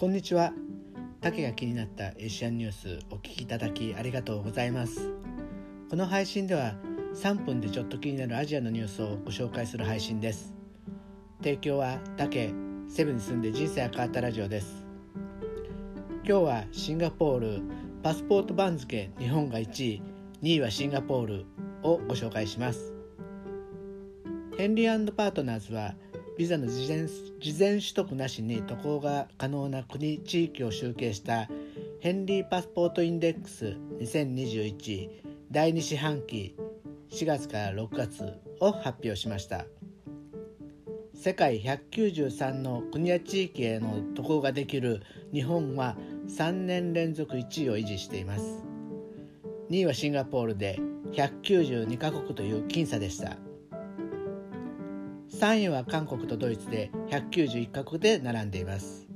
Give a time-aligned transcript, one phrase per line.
[0.00, 0.54] こんにちは。
[1.20, 5.12] 竹が気になったエシアンニュースお聞きいただきありがとうございます。
[5.90, 6.72] この配信では
[7.14, 10.54] 3分でちょっと気になるアジアのニュースをご紹介する配信です。
[11.42, 12.50] 提供は竹
[12.88, 14.86] セブンに住んで人生が変わったラジオです。
[16.26, 17.62] 今日はシンガポール
[18.02, 20.02] パスポート番付日本が1位
[20.42, 21.46] 2位はシンガポール
[21.82, 22.94] をご紹介します。
[24.56, 25.92] ヘンリーパートナーズは
[26.40, 31.50] ビザの事前事前取得なしに渡航が可能な国地域を集計した
[32.00, 35.10] ヘンリーパスポートインデックス2021
[35.50, 36.56] 第2四半期
[37.10, 39.66] 4月から6月を発表しました。
[41.14, 45.02] 世界193の国や地域への渡航ができる
[45.34, 45.94] 日本は
[46.26, 48.64] 3年連続1位を維持しています。
[49.68, 50.80] 2位はシンガポールで
[51.12, 53.36] 192カ国という僅差でした。
[55.40, 59.08] 3位は韓国とドイツで191カ国で並んでいます。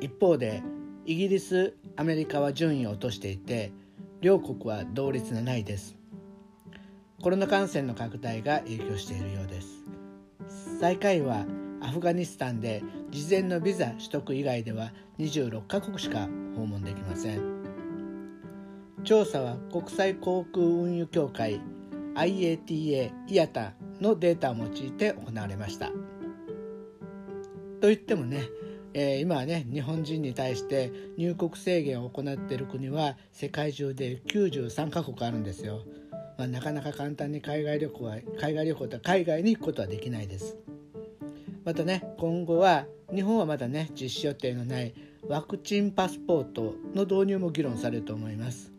[0.00, 0.62] 一方で
[1.04, 3.72] イギリスアメリカは順位を落としていて
[4.20, 5.96] 両国は同率7位です。
[7.20, 9.84] コロナ感染の拡大が影響しているようです。
[10.78, 11.44] 最下位は
[11.80, 17.40] アフガニスタンで事前のビザ取得以外では26カ国しか訪問できません。
[19.02, 21.60] 調査は国際航空運輸協会
[22.14, 25.90] IATA イアタのデータを用いて行われました。
[27.80, 28.44] といってもね、
[28.94, 35.82] えー、今はね日本人に対して入国制限を行っている国は世界中で93カ国あるんですよ。
[36.38, 40.56] まあ、なかなか簡単に海外旅行は海外旅行と海外に行くことはできないです。
[41.64, 44.94] またね今後は日本はまだね実施予定のない
[45.28, 48.72] ワクチンパスポートの導入も議論されると思います。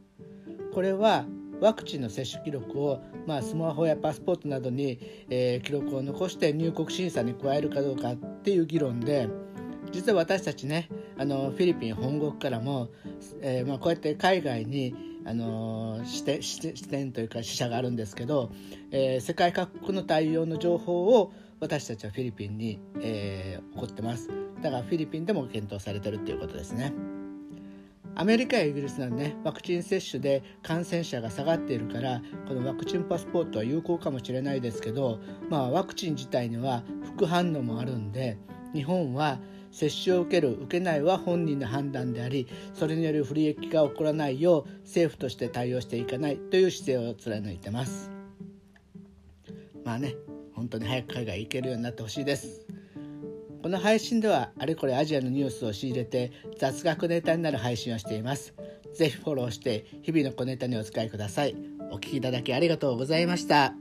[0.73, 1.25] これは
[1.61, 9.29] ワクチンの接種記録を、まあ、スマホやパスポートなどに、えー、記録を残して入国審査に加えるかどうかっていう議論で
[9.91, 12.89] 実は私たちねあのフィリピン本国からも、
[13.41, 14.93] えーまあ、こうやって海外に
[15.25, 18.51] あの視点視点というか支社があるんですけど、
[18.91, 24.29] えー、世界各国の対応の情報を私たちはフィリピンに、えー、送ってます
[24.61, 27.14] だからフィリピンでも検討されてるっていうことですね。
[28.17, 38.37] アメリカやイギリスなどねワクチン接種で感染者が下がっているからこのワクチンパスポートは有効かもしれないですけど、まあ、ワクチン自体には副反応もあるんで
[38.73, 39.39] 日本は
[39.71, 48.09] 接種を受ける受けないは本人の判断でありそれによる不利益が起こらないよう政府として対応していかないという姿勢を貫いてます。
[49.83, 50.15] まあね
[50.53, 52.65] 本当に早く海外行けるようになってほしいです。
[53.65, 58.53] この配信ではあれこれアジアのニュースを仕入れて雑学ネタになる配信をしています。
[58.93, 61.55] ぜひフォローして日々の小ネタにお使いください。
[61.89, 63.73] お聴きいただきありがとうございました。